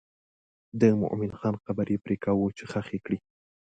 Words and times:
د 0.81 0.83
مومن 1.01 1.31
خان 1.39 1.55
قبر 1.65 1.85
یې 1.93 2.01
پرېکاوه 2.05 2.45
چې 2.57 2.63
ښخ 2.71 2.87
یې 2.95 2.99
کړي. 3.05 3.17